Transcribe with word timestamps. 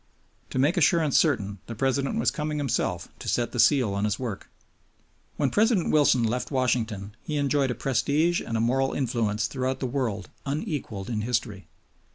To 0.49 0.57
make 0.57 0.77
assurance 0.77 1.15
certain 1.15 1.59
the 1.67 1.75
President 1.75 2.17
was 2.17 2.31
coming 2.31 2.57
himself 2.57 3.07
to 3.19 3.27
set 3.27 3.51
the 3.51 3.59
seal 3.59 3.93
on 3.93 4.03
his 4.05 4.17
work. 4.17 4.49
When 5.35 5.51
President 5.51 5.91
Wilson 5.91 6.23
left 6.23 6.49
Washington 6.49 7.15
he 7.21 7.37
enjoyed 7.37 7.69
a 7.69 7.75
prestige 7.75 8.41
and 8.41 8.57
a 8.57 8.61
moral 8.61 8.93
influence 8.93 9.45
throughout 9.45 9.79
the 9.79 9.85
world 9.85 10.31
unequaled 10.43 11.07
in 11.07 11.21
history. 11.21 11.67